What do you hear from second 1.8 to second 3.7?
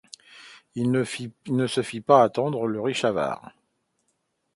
fit pas attendre, le riche avare.